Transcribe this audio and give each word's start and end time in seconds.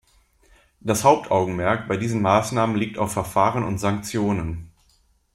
Das 0.79 1.03
Hauptaugenmerk 1.03 1.87
bei 1.87 1.95
diesen 1.95 2.23
Maßnahmen 2.23 2.75
liegt 2.75 2.97
auf 2.97 3.11
Verfahren 3.13 3.63
und 3.63 3.77
Sanktionen. 3.77 4.71